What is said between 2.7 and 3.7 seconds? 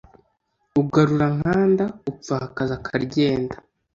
Karyenda.